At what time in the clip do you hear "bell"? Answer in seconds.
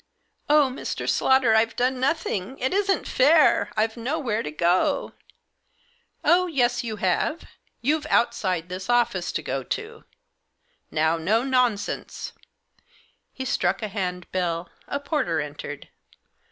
14.31-14.71